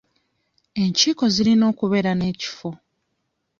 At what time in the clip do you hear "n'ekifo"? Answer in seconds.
2.15-2.69